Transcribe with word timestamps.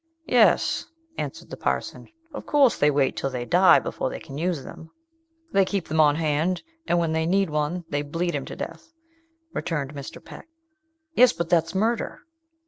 "Yes," 0.25 0.87
answered 1.19 1.51
the 1.51 1.57
parson. 1.61 2.07
"Of 2.33 2.47
course 2.47 2.75
they 2.75 2.89
wait 2.89 3.15
till 3.15 3.29
they 3.29 3.45
die 3.45 3.77
before 3.77 4.09
they 4.09 4.19
can 4.19 4.35
use 4.35 4.63
them." 4.63 4.89
"They 5.51 5.63
keep 5.63 5.87
them 5.87 5.99
on 5.99 6.15
hand, 6.15 6.63
and 6.87 6.97
when 6.97 7.11
they 7.11 7.27
need 7.27 7.51
one 7.51 7.85
they 7.87 8.01
bleed 8.01 8.33
him 8.33 8.45
to 8.45 8.55
death," 8.55 8.93
returned 9.53 9.93
Mr. 9.93 10.17
Peck. 10.25 10.47
"Yes, 11.13 11.33
but 11.33 11.49
that's 11.51 11.75
murder." 11.75 12.21